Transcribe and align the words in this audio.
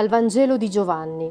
Dal 0.00 0.08
Vangelo 0.08 0.56
di 0.56 0.70
Giovanni. 0.70 1.30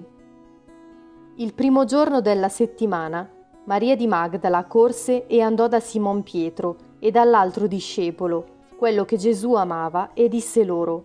Il 1.38 1.56
primo 1.56 1.86
giorno 1.86 2.22
della 2.22 2.50
settimana, 2.50 3.28
Maria 3.64 3.96
di 3.96 4.06
Magdala 4.06 4.64
corse 4.66 5.26
e 5.26 5.42
andò 5.42 5.68
da 5.68 5.80
Simon 5.80 6.22
Pietro 6.22 6.76
e 7.00 7.10
dall'altro 7.10 7.66
discepolo, 7.66 8.46
quello 8.78 9.06
che 9.06 9.18
Gesù 9.18 9.56
amava, 9.56 10.12
e 10.14 10.28
disse 10.28 10.64
loro, 10.64 11.02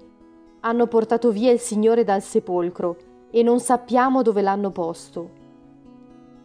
Hanno 0.60 0.86
portato 0.88 1.30
via 1.30 1.50
il 1.50 1.58
Signore 1.58 2.04
dal 2.04 2.20
sepolcro 2.20 2.98
e 3.30 3.42
non 3.42 3.60
sappiamo 3.60 4.20
dove 4.20 4.42
l'hanno 4.42 4.70
posto. 4.70 5.30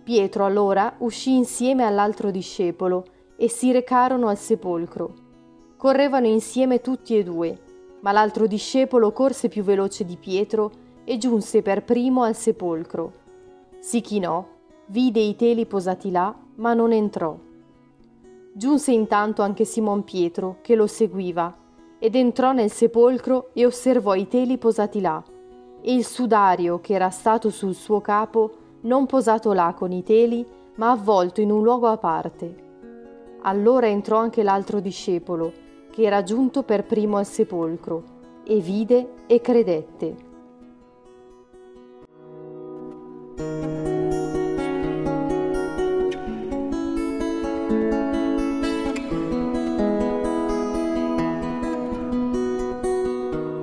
Pietro 0.02 0.46
allora 0.46 0.96
uscì 1.00 1.36
insieme 1.36 1.84
all'altro 1.84 2.32
discepolo 2.32 3.04
e 3.36 3.50
si 3.50 3.74
recarono 3.74 4.30
al 4.30 4.38
sepolcro. 4.38 5.14
Correvano 5.76 6.28
insieme 6.28 6.80
tutti 6.80 7.18
e 7.18 7.24
due, 7.24 7.60
ma 8.04 8.14
l'altro 8.14 8.48
discepolo 8.48 9.12
corse 9.12 9.50
più 9.50 9.64
veloce 9.64 10.06
di 10.06 10.16
Pietro 10.16 10.88
e 11.10 11.18
giunse 11.18 11.64
per 11.64 11.84
primo 11.84 12.22
al 12.22 12.36
sepolcro. 12.36 13.14
Si 13.80 14.00
chinò, 14.00 14.46
vide 14.86 15.20
i 15.20 15.36
teli 15.36 15.66
posati 15.66 16.12
là, 16.12 16.36
ma 16.58 16.76
non 16.76 16.92
entrò. 16.92 17.36
Giunse 18.54 18.92
intanto 18.92 19.42
anche 19.42 19.66
Simon 19.66 20.04
Pietro, 20.04 20.58
che 20.62 20.76
lo 20.76 20.86
seguiva, 20.86 21.52
ed 21.98 22.14
entrò 22.14 22.52
nel 22.52 22.70
sepolcro 22.70 23.50
e 23.54 23.66
osservò 23.66 24.14
i 24.14 24.28
teli 24.28 24.60
posati 24.60 25.02
là, 25.02 25.24
e 25.82 25.96
il 25.96 26.06
sudario 26.06 26.80
che 26.80 26.94
era 26.94 27.10
stato 27.10 27.50
sul 27.50 27.74
suo 27.74 28.02
capo 28.02 28.52
non 28.82 29.08
posato 29.08 29.52
là 29.52 29.74
con 29.76 29.92
i 29.92 30.04
teli, 30.04 30.46
ma 30.76 30.92
avvolto 30.92 31.42
in 31.42 31.50
un 31.50 31.64
luogo 31.64 31.88
a 31.88 31.98
parte. 31.98 32.68
Allora 33.42 33.88
entrò 33.88 34.18
anche 34.18 34.44
l'altro 34.44 34.80
discepolo, 34.80 35.52
che 35.90 36.04
era 36.04 36.22
giunto 36.22 36.62
per 36.62 36.86
primo 36.86 37.18
al 37.18 37.26
sepolcro, 37.26 38.04
e 38.44 38.60
vide 38.60 39.14
e 39.26 39.42
credette. 39.42 40.28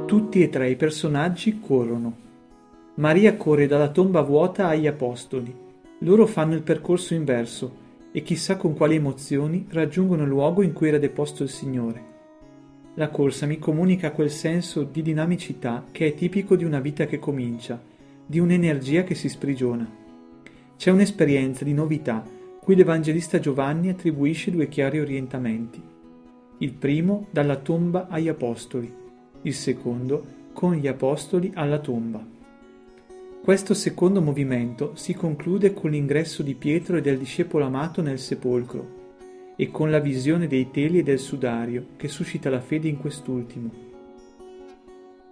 Tutti 0.06 0.42
e 0.42 0.48
tre 0.48 0.70
i 0.70 0.76
personaggi 0.76 1.60
corrono. 1.60 2.16
Maria 2.94 3.36
corre 3.36 3.66
dalla 3.66 3.90
tomba 3.90 4.22
vuota 4.22 4.68
agli 4.68 4.86
apostoli. 4.86 5.54
Loro 5.98 6.24
fanno 6.24 6.54
il 6.54 6.62
percorso 6.62 7.12
inverso 7.12 7.76
e 8.12 8.22
chissà 8.22 8.56
con 8.56 8.72
quali 8.74 8.94
emozioni 8.94 9.66
raggiungono 9.68 10.22
il 10.22 10.28
luogo 10.28 10.62
in 10.62 10.72
cui 10.72 10.88
era 10.88 10.96
deposto 10.96 11.42
il 11.42 11.50
Signore. 11.50 12.02
La 12.94 13.10
corsa 13.10 13.44
mi 13.44 13.58
comunica 13.58 14.12
quel 14.12 14.30
senso 14.30 14.84
di 14.84 15.02
dinamicità 15.02 15.84
che 15.92 16.06
è 16.06 16.14
tipico 16.14 16.56
di 16.56 16.64
una 16.64 16.80
vita 16.80 17.04
che 17.04 17.18
comincia, 17.18 17.78
di 18.26 18.40
un'energia 18.40 19.04
che 19.04 19.14
si 19.14 19.28
sprigiona. 19.28 19.88
C'è 20.76 20.90
un'esperienza 20.90 21.64
di 21.64 21.72
novità 21.72 22.24
cui 22.60 22.74
l'Evangelista 22.74 23.38
Giovanni 23.38 23.88
attribuisce 23.88 24.50
due 24.50 24.68
chiari 24.68 24.98
orientamenti. 24.98 25.80
Il 26.58 26.72
primo 26.72 27.28
dalla 27.30 27.56
tomba 27.56 28.08
agli 28.08 28.28
Apostoli, 28.28 28.92
il 29.42 29.54
secondo 29.54 30.34
con 30.52 30.74
gli 30.74 30.88
Apostoli 30.88 31.52
alla 31.54 31.78
tomba. 31.78 32.34
Questo 33.40 33.74
secondo 33.74 34.20
movimento 34.20 34.96
si 34.96 35.14
conclude 35.14 35.72
con 35.72 35.92
l'ingresso 35.92 36.42
di 36.42 36.54
Pietro 36.54 36.96
e 36.96 37.00
del 37.00 37.18
discepolo 37.18 37.64
amato 37.64 38.02
nel 38.02 38.18
sepolcro 38.18 39.04
e 39.54 39.70
con 39.70 39.90
la 39.90 40.00
visione 40.00 40.48
dei 40.48 40.70
teli 40.72 40.98
e 40.98 41.02
del 41.04 41.20
sudario 41.20 41.90
che 41.96 42.08
suscita 42.08 42.50
la 42.50 42.60
fede 42.60 42.88
in 42.88 42.98
quest'ultimo. 42.98 43.85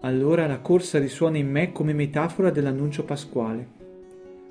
Allora 0.04 0.46
la 0.46 0.60
corsa 0.60 0.98
risuona 0.98 1.38
in 1.38 1.50
me 1.50 1.72
come 1.72 1.94
metafora 1.94 2.50
dell'annuncio 2.50 3.04
pasquale, 3.04 3.68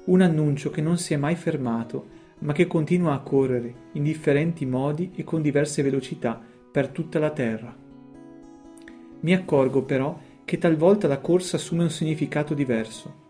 un 0.05 0.21
annuncio 0.21 0.71
che 0.71 0.81
non 0.81 0.97
si 0.97 1.13
è 1.13 1.17
mai 1.17 1.35
fermato, 1.35 2.07
ma 2.39 2.53
che 2.53 2.65
continua 2.65 3.13
a 3.13 3.19
correre 3.19 3.73
in 3.93 4.03
differenti 4.03 4.65
modi 4.65 5.11
e 5.15 5.23
con 5.23 5.43
diverse 5.43 5.83
velocità 5.83 6.41
per 6.71 6.87
tutta 6.87 7.19
la 7.19 7.29
terra. 7.29 7.73
Mi 9.19 9.33
accorgo 9.33 9.83
però 9.83 10.19
che 10.43 10.57
talvolta 10.57 11.07
la 11.07 11.19
corsa 11.19 11.57
assume 11.57 11.83
un 11.83 11.91
significato 11.91 12.53
diverso 12.53 13.21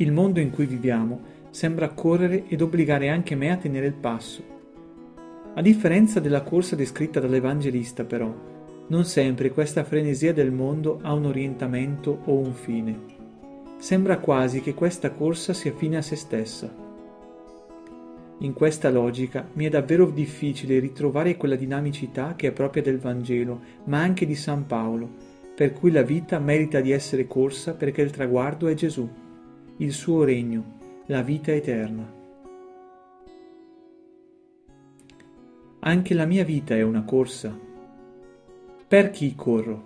il 0.00 0.12
mondo 0.12 0.38
in 0.38 0.50
cui 0.50 0.66
viviamo 0.66 1.20
sembra 1.50 1.88
correre 1.88 2.44
ed 2.46 2.62
obbligare 2.62 3.08
anche 3.08 3.34
me 3.34 3.50
a 3.50 3.56
tenere 3.56 3.86
il 3.86 3.94
passo. 3.94 4.44
A 5.54 5.60
differenza 5.60 6.20
della 6.20 6.42
corsa 6.42 6.76
descritta 6.76 7.18
dall'Evangelista, 7.18 8.04
però, 8.04 8.32
non 8.88 9.04
sempre 9.04 9.50
questa 9.50 9.84
frenesia 9.84 10.32
del 10.32 10.50
mondo 10.50 10.98
ha 11.02 11.12
un 11.12 11.26
orientamento 11.26 12.20
o 12.24 12.34
un 12.38 12.52
fine. 12.52 13.16
Sembra 13.78 14.18
quasi 14.18 14.60
che 14.60 14.74
questa 14.74 15.10
corsa 15.12 15.52
sia 15.52 15.72
fine 15.72 15.96
a 15.96 16.02
se 16.02 16.16
stessa. 16.16 16.86
In 18.40 18.52
questa 18.52 18.90
logica 18.90 19.48
mi 19.54 19.64
è 19.64 19.68
davvero 19.68 20.10
difficile 20.10 20.78
ritrovare 20.78 21.36
quella 21.36 21.56
dinamicità 21.56 22.34
che 22.36 22.48
è 22.48 22.52
propria 22.52 22.82
del 22.82 22.98
Vangelo, 22.98 23.60
ma 23.84 24.00
anche 24.00 24.26
di 24.26 24.34
San 24.34 24.66
Paolo, 24.66 25.08
per 25.54 25.72
cui 25.72 25.90
la 25.90 26.02
vita 26.02 26.38
merita 26.38 26.80
di 26.80 26.92
essere 26.92 27.26
corsa 27.26 27.74
perché 27.74 28.02
il 28.02 28.10
traguardo 28.10 28.68
è 28.68 28.74
Gesù 28.74 29.08
il 29.80 29.92
suo 29.92 30.24
regno, 30.24 31.04
la 31.06 31.22
vita 31.22 31.52
eterna. 31.52 32.12
Anche 35.80 36.14
la 36.14 36.24
mia 36.24 36.44
vita 36.44 36.74
è 36.74 36.82
una 36.82 37.04
corsa. 37.04 37.67
Per 38.88 39.10
chi 39.10 39.34
corro? 39.34 39.82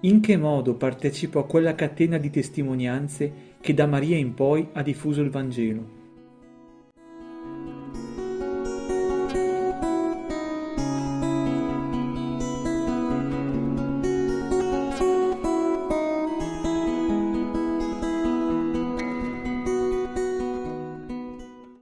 In 0.00 0.22
che 0.22 0.38
modo 0.38 0.76
partecipo 0.76 1.38
a 1.40 1.44
quella 1.44 1.74
catena 1.74 2.16
di 2.16 2.30
testimonianze 2.30 3.32
che 3.60 3.74
da 3.74 3.84
Maria 3.84 4.16
in 4.16 4.32
poi 4.32 4.66
ha 4.72 4.80
diffuso 4.80 5.20
il 5.20 5.28
Vangelo? 5.28 6.01